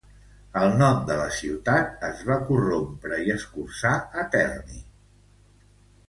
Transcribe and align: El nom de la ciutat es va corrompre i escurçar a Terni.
El 0.59 0.71
nom 0.77 0.95
de 1.09 1.17
la 1.17 1.25
ciutat 1.39 2.05
es 2.07 2.23
va 2.29 2.37
corrompre 2.47 3.19
i 3.25 3.33
escurçar 3.33 3.91
a 4.23 4.25
Terni. 4.37 4.79